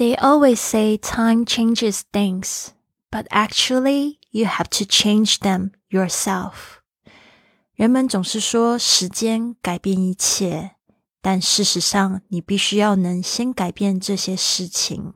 [0.00, 2.68] They always say time changes things,
[3.10, 6.80] but actually you have to change them yourself.
[7.74, 10.72] 人们总是说时间改变一切，
[11.22, 15.14] 但事实上你必须要能先改变这些事情。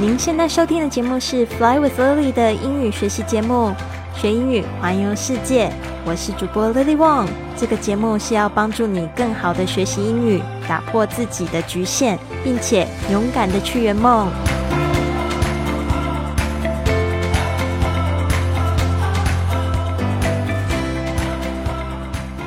[0.00, 3.74] 您现在收听的节目是《Fly with Lily》的英语学习节目，
[4.15, 5.71] 学英语环游世界。
[6.05, 7.27] 我是主播 Lily Wong。
[7.57, 14.31] 这个节目是要帮助你更好的学习英语，打破自己的局限，并且勇敢的去圆梦。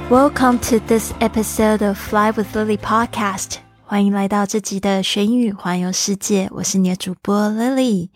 [0.08, 3.56] Welcome to this episode of Fly with Lily podcast.
[3.84, 8.10] 欢迎来到这集的学英语环游世界，我是你的主播 Lily。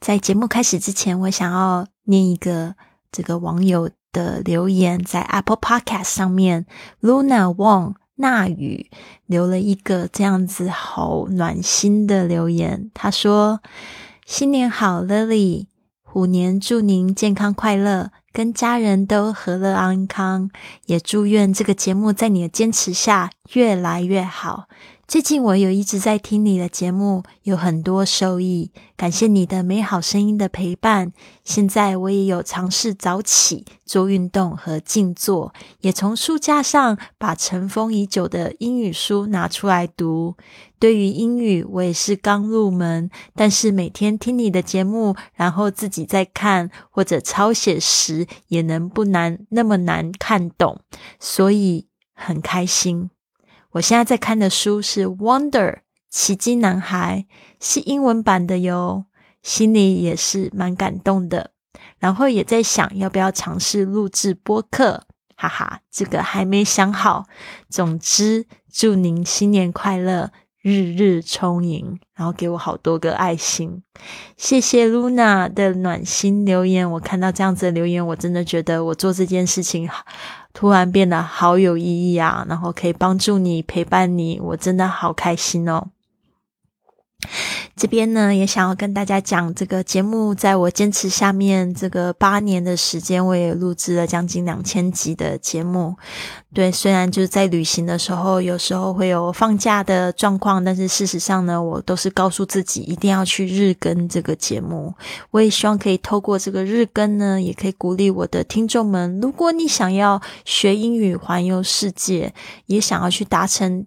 [0.00, 2.74] 在节目开始之前，我想要念一个
[3.16, 6.66] 这个网友的留言，在 Apple Podcast 上面
[7.00, 8.90] ，Luna Wong 娜雨
[9.24, 12.90] 留了一个这样子好暖心的留言。
[12.92, 13.62] 他说
[14.26, 15.68] ：“新年好，Lily，
[16.02, 20.50] 虎年祝您健康快乐，跟家人都和乐安康，
[20.84, 24.68] 也祝愿这个节目在你的坚持下越来越好。”
[25.08, 31.12] 最近我有一直在听你的节目，有很多收益，感谢你的美好声音的陪伴。
[31.44, 40.34] 现在我也有尝试早起做运动和静坐，也从书架上把尘封已久的英语书拿出来读。
[40.80, 50.80] 对于英语，我也是刚入门，但是每天听你的节目，然后自己在看或者抄写时，也能不难那么难看懂，
[51.20, 53.10] 所以很开心。
[53.76, 55.50] 我现在在看的书是《Wonder》
[56.08, 57.26] 奇迹男孩，
[57.60, 59.04] 是英文版的哟，
[59.42, 61.50] 心里也是蛮感动的。
[61.98, 65.04] 然后也在想要不要尝试录制播客，
[65.36, 67.26] 哈哈，这个还没想好。
[67.68, 70.30] 总之，祝您新年快乐！
[70.62, 73.84] 日日充盈，然后给我好多个爱心，
[74.36, 76.90] 谢谢 Luna 的暖心留言。
[76.90, 79.88] 我看到这样子的留言，我真的觉得我做这件事情
[80.56, 82.42] 突然变得好有意义啊！
[82.48, 85.88] 然后可以帮助你，陪伴你，我真的好开心哦。
[87.76, 95.94] 这边呢，也想要跟大家讲，这个节目在我坚持下面这个八年的时间，我也录制了将近两千集的节目。
[96.54, 104.94] 对，虽然就是在旅行的时候，有时候会有放假的状况，但是事实上呢，我都是告诉自己一定要去日更这个节目。
[105.32, 112.32] 我也希望可以透过这个日更呢，也可以鼓励我的听众们，如果你想要学英语环游世界，
[112.64, 113.84] 也想要去达成。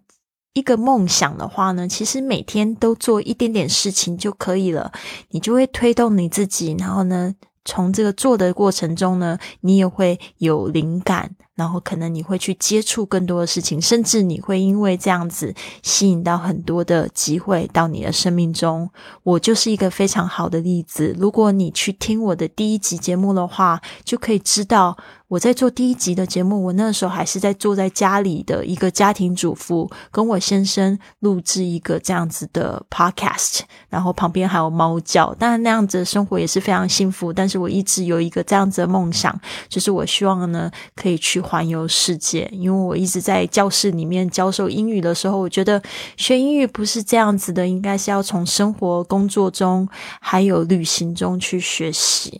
[0.53, 4.91] 一个梦想的话呢，其实每天都做一点点事情就可以了，
[5.29, 7.33] 你就会推动你自己，然后呢，
[7.63, 11.35] 从这个做的过程中呢，你也会有灵感。
[11.59, 15.53] 然后可能你会去接触更多的事情，甚至你会因为这样子
[15.83, 18.89] 吸引到很多的机会到你的生命中。
[19.23, 21.13] 我就是一个非常好的例子。
[21.19, 24.95] 如果你去听我的第一集节目的话，就可以知道
[25.27, 26.63] 我在做第一集的节目。
[26.63, 33.59] 我那时候还是在坐在家里的一个家庭主妇，跟我先生录制一个这样子的 podcast，
[33.89, 35.33] 然后旁边还有猫叫。
[35.33, 37.33] 当然那样子的生活也是非常幸福。
[37.33, 39.37] 但是我一直有一个这样子的梦想，
[39.67, 41.43] 就是我希望呢可以去。
[41.49, 45.81] 环游世界，因为我一直在教室里面教授英语的时候，我觉得
[46.15, 49.89] 学英语不是这样子的，应该是要从生活、工作中
[50.21, 52.39] 还有旅行中去学习。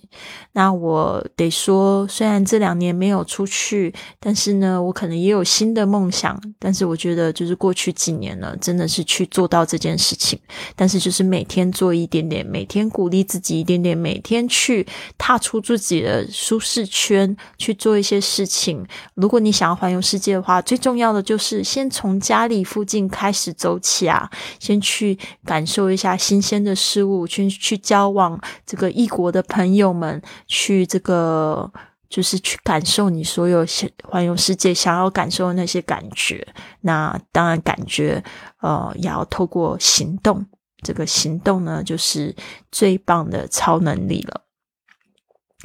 [0.54, 6.42] 那我得说，虽然这两年没有出去，但是呢，我可能也有新的梦想。
[6.58, 10.38] 但是我觉得，就是过去几年呢，真的是去做到这件事情。
[10.76, 14.86] 但是就是每天做一点点，每天鼓励自己一点点，每天去
[15.20, 18.84] 踏出自己的舒适圈，去做一些事情。
[19.14, 24.28] 如果你想要环游世界的话，最重要的就是先从家里附近开始走起啊，
[24.60, 30.20] 先去感受一下新鲜的事物，去去交往这个异国的朋友们。
[30.50, 31.72] 去这个，
[32.10, 33.66] 就是去感受你所有
[34.04, 36.46] 环游世界想要感受的那些感觉。
[36.82, 38.22] 那当然，感觉
[38.60, 40.46] 呃，也要透过行动。
[40.82, 42.34] 这个行动呢，就是
[42.72, 44.46] 最棒的超能力了。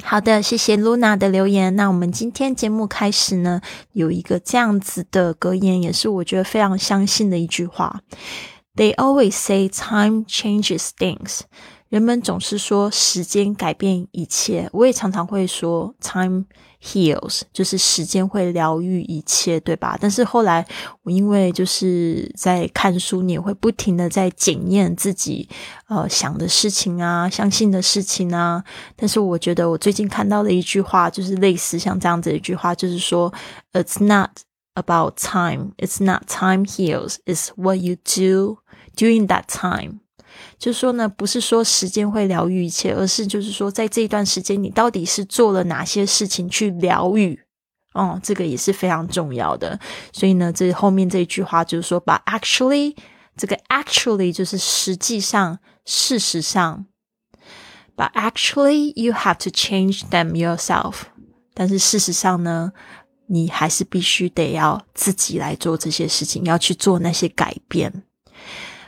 [0.03, 1.73] 好的，谢谢 Luna 的留言。
[1.77, 3.61] 那我们今天节目开始呢，
[3.93, 8.01] 有一个这样子的格言，也是我觉得非常相信的一句话
[8.75, 11.43] ：They always say time changes things。
[11.89, 16.43] 人们总是说时间改变一切，我也常常会说 time
[16.81, 19.97] heals，就是时间会疗愈一切，对吧？
[20.01, 20.65] 但是后来
[21.03, 25.47] 我因为就是在看书，你也会不停的在检验自己
[25.87, 28.63] 呃想的事情啊，相信的事情啊。
[28.95, 33.31] 但是我觉得我最近看到的一句话，就是类似像这样子一句话，就是说
[33.73, 34.31] it's not
[34.73, 35.71] about time.
[35.77, 37.17] It's not time heals.
[37.25, 38.57] It's what you do
[38.97, 39.99] during that time.
[40.57, 47.39] 就是说呢，不是说时间会疗愈一切，而是就是说，在这一段时间，你到底是做了哪些事情去疗愈？
[47.93, 49.79] 哦，这个也是非常重要的。
[50.11, 52.95] 所以呢，这后面这一句话就是说，把 actually
[53.37, 56.85] 这个 actually 就是实际上、事实上。
[57.97, 61.03] But actually, you have to change them yourself.
[61.53, 62.73] 但是事实上呢，
[63.27, 68.03] 你还是必须得要自己来做这些事情，要去做那些改变。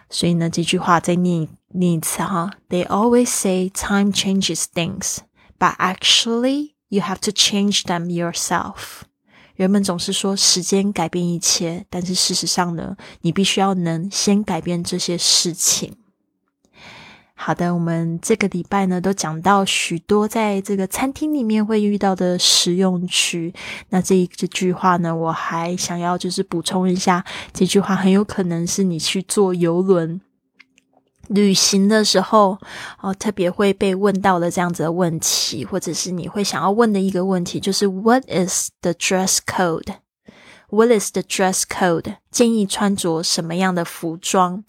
[0.10, 2.52] 所以呢，这句话再念念一次哈。
[2.70, 5.18] They always say time changes things,
[5.60, 9.02] but actually you have to change them yourself.
[9.56, 15.96] 人们总是说时间改变一切，但是事实上呢，你必须要能先改变这些事情。
[17.40, 23.54] 好的，我们这个礼拜呢都讲到许多在这个餐厅里面会遇到的实用句。
[23.90, 27.24] 那这一这句话呢，我还想要就是补充一下，
[27.54, 30.20] 这句话很有可能是你去坐游轮
[31.28, 32.58] 旅行的时候
[33.00, 39.94] 哦，特别会被问到的这样子的问题，或者是你会想要问的一个问题，就是 What is the dress code？”
[40.70, 42.18] Is the dress code？
[42.30, 44.64] 建议穿着什么样的服装？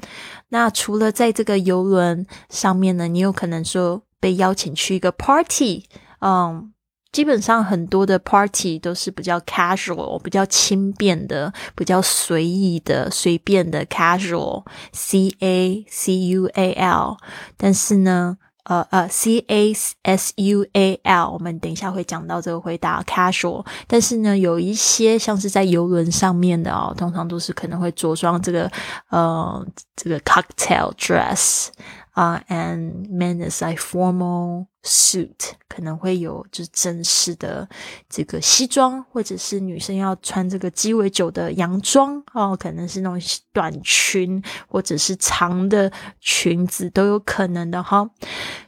[0.48, 5.84] 那除了在这个游轮上面呢，你有可能说被邀请去一个 party，
[6.20, 6.72] 嗯，
[7.12, 17.16] 基本上很多的 party 都是比较 casual、比较轻便的、比较随意的、随便的 casual，C A C U A L，
[17.56, 18.38] 但是呢。
[18.69, 28.70] 呃呃，C A S U A L，我们等一下会讲到这个回答 casual，但是呢，有一些像是在游轮上面的哦，通常都是可能会着装这个
[29.09, 29.67] 呃
[29.97, 31.69] 这个 cocktail dress。
[32.12, 37.69] 啊，and men is like formal suit，可能会有就是正式的
[38.09, 43.20] 这个西装，或者是女生要穿这个鸡尾酒的洋装哦，可能是那种
[43.53, 48.11] 短裙或者是长的裙子都有可能的哈。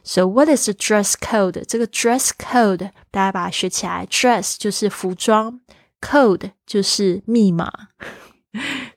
[0.03, 1.63] So what is the dress code？
[1.67, 5.59] 这个 dress code 大家把它学起来，dress 就是服装
[6.01, 7.71] ，code 就是密码。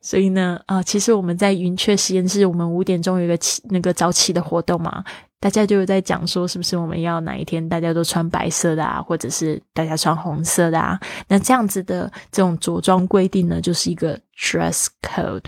[0.01, 5.05] 所以呢，啊，其实我们在云雀实验室，我们五点钟有一个起那个早起的活动嘛，
[5.39, 10.99] 大家就有在讲说，是不是我们要哪一天大家都穿白色的啊，或者是大家穿红色的啊？
[11.29, 15.45] 那这样子的这种着装规定呢，就是一个 dress code。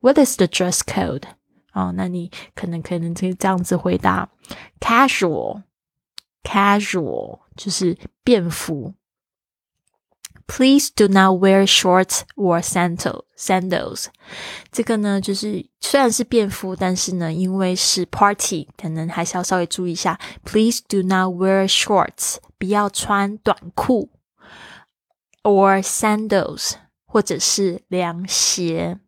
[0.00, 1.22] What is the dress code？
[1.72, 4.28] 哦，那你可能可能这这样子回答
[4.80, 8.94] ：casual，casual 就是便服。
[10.46, 14.06] Please do not wear shorts or sandal sandals。
[14.70, 20.20] 这个呢，就是虽然是便服，但是呢，因为是 party，可能还是要稍微注意一下。
[20.44, 24.10] Please do not wear shorts，不要穿短裤
[25.42, 26.74] ，or sandals，
[27.06, 28.98] 或者是凉鞋。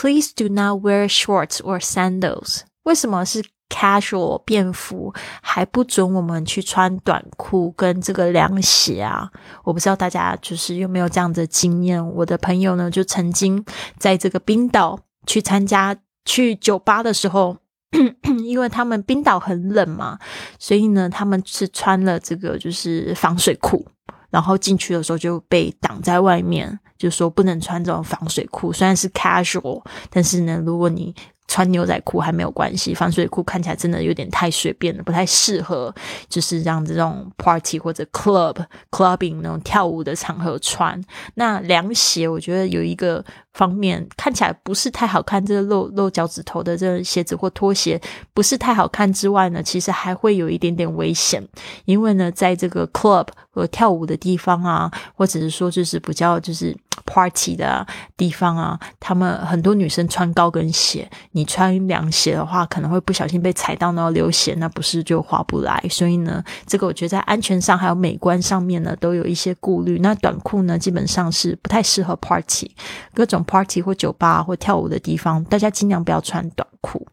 [0.00, 2.60] Please do not wear shorts or sandals。
[2.84, 5.12] 为什么是 casual 便服
[5.42, 9.28] 还不准我们去穿短裤跟这个凉鞋啊！
[9.64, 12.06] 我不知道大家就是有没有这样的经验。
[12.14, 13.64] 我的朋友呢，就曾经
[13.98, 17.56] 在这个冰岛去参加去酒吧的时候，
[18.44, 20.16] 因为他们冰岛很冷嘛，
[20.60, 23.84] 所以呢，他们是穿了这个就是防水裤，
[24.30, 28.72] 然后进去的时候就被挡在外面，就说不能穿这种防水裤。
[28.72, 31.14] 虽然是 casual，但是呢，如果你
[31.46, 35.94] 穿牛仔裤还没有关系，防水裤看起来真的有点太随便了，不太适合，
[36.28, 38.54] 就是让这种 party 或者 club
[38.90, 41.02] clubbing 那种跳舞的场合穿。
[41.36, 43.24] 那凉鞋，我觉得有一个
[43.54, 47.98] 方面看起来不是太好看，这个露露脚趾头的这个鞋子或拖鞋
[48.34, 51.42] 不是太好看之外呢，其实还会有一点点危险，
[51.86, 56.76] 因为呢，在这个 club 和跳舞的地方啊，或者是说就是比较就是
[57.08, 57.86] party 的
[58.16, 61.10] 地方啊，他们很多女生穿高跟鞋。
[61.32, 65.82] 你穿凉鞋的话，可能会不小心被踩到，然后流血，那不是就划不来。
[65.90, 69.98] 所以呢，这个我觉得在安全上还有美观上面呢，都有一些顾虑。
[70.00, 72.70] 那短裤呢，基本上是不太适合 party，
[73.14, 77.06] 各种 party 或酒吧或跳舞的地方，大家尽量不要穿短裤。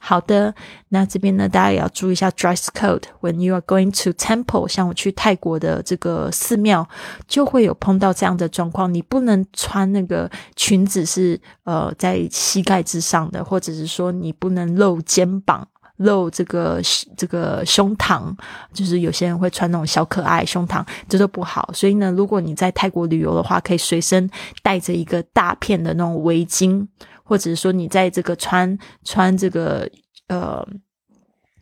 [0.00, 0.54] 好的，
[0.90, 3.02] 那这边呢，大家也要注意一下 dress code。
[3.20, 6.88] When you are going to temple，像我去泰国的这个寺庙，
[7.26, 15.66] 就会有碰到这样的状况，你不能穿那个裙子是呃在膝盖之上的，或者是说你不能露肩膀、
[15.96, 16.80] 露这个
[17.16, 18.34] 这个胸膛，
[18.72, 21.68] 就是有些人会穿那种小可爱胸膛，这都不好。
[21.74, 24.30] 所以呢，如果你在泰国旅游的话，可以随身
[24.62, 26.86] 带着一个大片的那种围巾，
[27.30, 29.88] 或者是说你在这个穿穿这个
[30.26, 30.66] 呃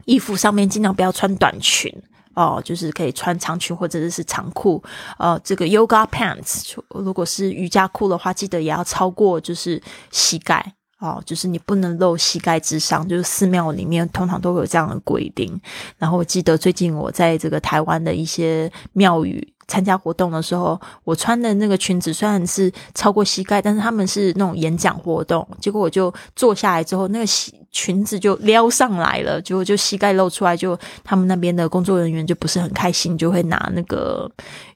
[0.06, 1.92] 衣服上面，尽量不要穿短裙。
[2.34, 4.82] 哦，就是可以穿长裙或者是长裤。
[5.18, 9.82] 呃，这个 yoga pants，如果是瑜伽裤的话，记得也要超过就是
[10.12, 10.74] 膝盖。
[11.00, 15.60] 哦，就是你不能露膝盖之上，就是寺庙里面通常都有这样的规定。
[15.96, 27.24] 然后我记得最近我在这个台湾的一些庙宇参加活动的时候，我穿的那个裙子虽然是超过膝盖，但是他们是那种演讲活动，结果我就坐下来之后，那个
[27.70, 34.28] 裙子就撩上来了，结果就膝盖露出来，就他们那边的工作人员就不是很开心，就会拿那个。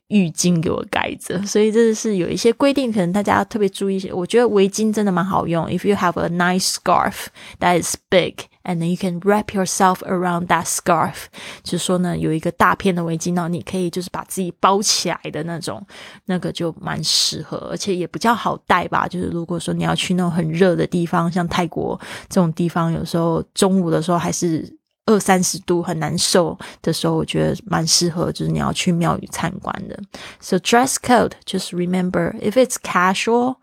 [0.08, 4.12] 浴巾给我盖着，所以这是有一些规定，可能大家要特别注意一些。
[4.12, 5.64] 我觉得围巾真的蛮好用。
[5.68, 7.28] If you have a nice scarf
[7.60, 11.25] that is big, and then you can wrap yourself around that scarf，
[11.63, 15.85] 就是说呢，有一个大片的围巾呢，你可以就是把自己包起来的那种，
[16.25, 19.07] 那个就蛮适合，而且也比较好带吧。
[19.07, 24.77] 就是如果说你要去那种很热的地方，像泰国这种地方，有时候中午的时候还是。
[25.09, 29.97] 二三十度很难受的时候，我觉得蛮适合，就是你要去庙宇参观的。
[30.41, 33.55] So dress code, just remember if it's casual,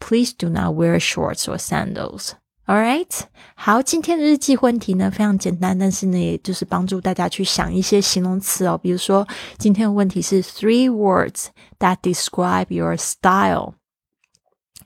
[0.00, 2.32] please do not wear shorts or sandals.
[2.65, 3.11] All right，
[3.55, 8.79] 好，今天的日记问题呢非常简单，但是呢，也就是帮助大家去想一些形容词哦。
[8.81, 9.27] 比如说，
[9.57, 11.47] 今天的问题是 three words
[11.79, 13.73] that describe your style.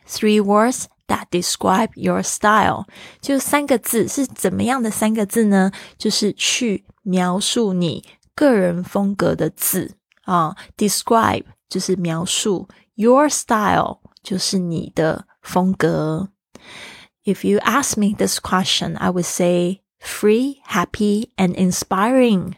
[0.07, 2.85] Three words that describe your style，
[3.21, 5.71] 就三个字是怎么样的三个字呢？
[5.99, 8.03] 就是去描述你
[8.33, 9.93] 个人风格的字
[10.23, 10.55] 啊。
[10.75, 16.29] Describe 就是描述，your style 就是你的风格。
[17.26, 22.54] If you ask me this question, I would say free, happy, and inspiring.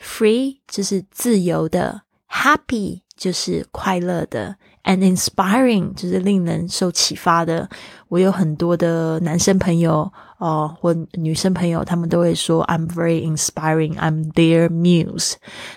[0.00, 4.56] Free 就是自由的，happy 就是快乐的。
[4.84, 7.68] and inspiring 就是令人受启发的。
[8.11, 10.11] 我有很多的男生朋友。
[10.41, 15.33] 哦，或女生朋友，他们都会说 "I'm very inspiring, I'm their muse"，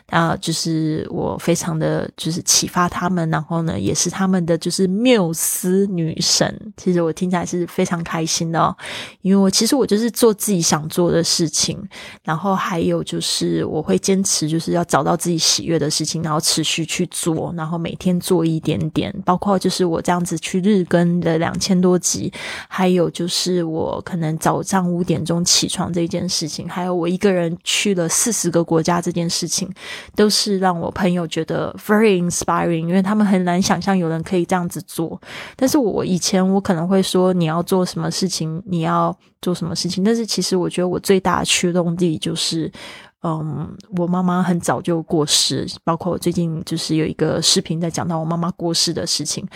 [0.06, 6.72] 啊，就是我非常的就是启发他们，然后呢，也是他们的就是缪斯女神。
[6.78, 8.74] 其实我听起来是非常开心的，哦，
[9.20, 11.78] 因为我其实我就是做自己想做的事情，
[12.22, 22.23] 然后还有就是我会坚持就是要找到自己喜悦的事情，然后持续去做，然后每天做一点点，包括就是我这样子去日更的两千多集，
[22.66, 24.60] 还有就是我可能早。
[24.64, 29.70] 上五点钟起床这件事情，还有我一个人去了四十个国家这件事情，
[30.16, 35.20] 都是让我朋友觉得 very inspiring，因为他们很难想象有人可以这样子做。
[35.54, 42.72] 但是我以前我可能会说你要做什么事情，你要做什么事情，但是其实我觉得我最大的驱动力就是，
[43.22, 49.46] 嗯，我妈妈很早就过世，包括我最近就是有一个视频在讲到我妈妈过世的事情。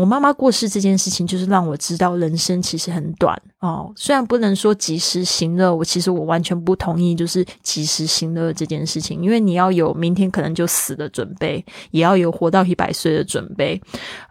[0.00, 3.92] 我妈妈过世这件事情，就是让我知道人生其实很短哦。
[3.94, 13.80] 虽然不能说及时行乐，我其实我完全不同意，就是及时行乐这件事情，因为你要有明天可能就死的准备，也要有活到一百岁的准备。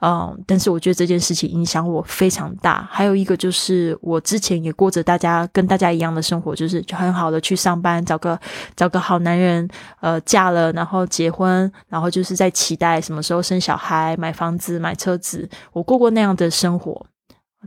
[0.02, 2.88] 嗯，但是我觉得这件事情影响我非常大。
[2.92, 8.40] 还有一个就是，我之前也过着大家跟大家一样的生活，就是就很好的去上班，找个
[8.76, 9.68] 找个好男人，
[10.00, 15.48] 呃，嫁了，然后结婚，然后就是在期待什么时候生小孩、买房子、买车子。
[15.74, 17.06] 我过过那样的生活，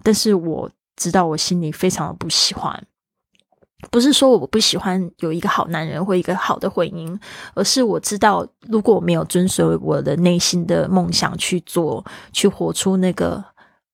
[0.03, 2.85] 但是我知道我心里非常的不喜欢。
[3.91, 7.19] 不是说我不喜欢有一个好男人或一个好的婚姻，
[7.55, 13.45] 而是我知道，如果我没有遵守我的内心的梦想去做，去活出那个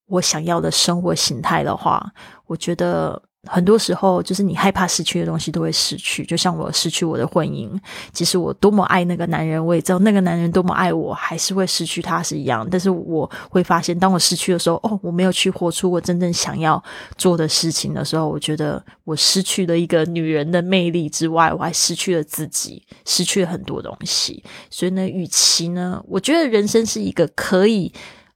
[0.06, 2.12] 我想要的生活形态的话，
[2.46, 3.22] 我觉得。
[3.48, 6.24] 很多时候，就是你害怕失去的东西都会失去。
[6.26, 7.70] 就像我失去我的婚姻，
[8.12, 12.68] 其实我多么爱那个男人，我也知道那个男人多么爱我，还是会失去他是一样。
[12.70, 16.82] 但是我会发现，当我失去的时候，哦，我没有去活出我真正想要
[17.16, 24.44] 做的事情的时候，我觉得我失去了一个女人的魅力之外，我还失去了自己，失去了很多东西。
[24.68, 27.90] 所以呢，与其呢，我觉得人生是一个可以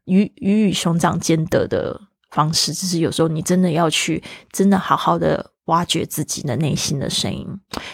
[0.06, 2.00] 鱼鱼与熊掌兼得的。
[2.34, 7.46] 方式，就是有时候你真的要去，真的好好的挖掘自己的内心的声音。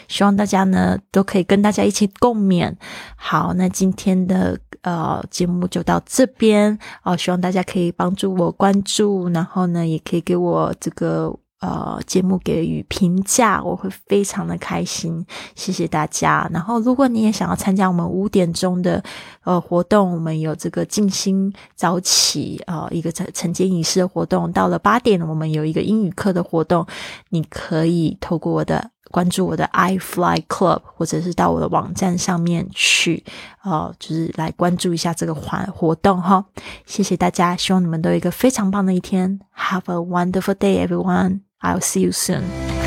[0.09, 2.75] 希望大家呢都可以跟大家一起共勉。
[3.16, 11.38] 好，那今天的呃节目就到这边哦，希望大家可以帮助我关注，然后呢也可以给我这个。
[11.61, 15.25] 呃，节目给予评价，我会非常的开心，
[15.55, 16.49] 谢谢大家。
[16.50, 19.02] 然后，如果你也想要参加我们五点钟的
[19.45, 24.50] 呃活动，我们有这个静心早起啊，一个晨晨间仪式的活动。
[24.52, 26.87] 到了八点，我们有一个英语课的活动，
[27.29, 33.23] 你可以透过我的关注我的 i Fly Club，或者是到我的网站上面去，
[33.64, 36.43] 呃，就是来关注一下这个环活动哈。
[36.87, 39.40] 谢谢大家，希望你们都有一个非常棒的一天。
[39.55, 41.50] Have a wonderful day, everyone.
[41.62, 42.80] I'll see you soon.